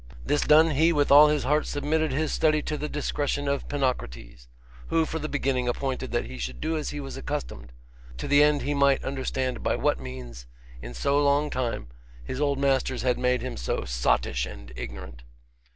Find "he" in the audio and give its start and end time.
0.71-0.91, 6.25-6.39, 6.89-6.99, 8.63-8.73